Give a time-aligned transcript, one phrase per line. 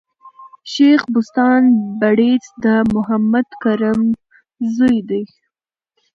[0.71, 1.61] شېخ بُستان
[1.99, 4.01] بړیځ د محمد کرم
[4.75, 5.29] زوی دﺉ.